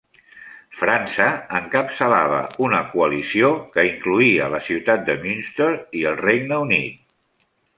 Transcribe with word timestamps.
França 0.77 1.25
encapçalava 1.59 2.39
una 2.67 2.79
coalició 2.93 3.51
que 3.75 3.85
incloïa 3.91 4.49
la 4.55 4.63
ciutat 4.69 5.05
de 5.11 5.17
Münster 5.27 5.69
i 6.01 6.03
el 6.15 6.19
Regne 6.27 6.59
Unit. 6.69 6.99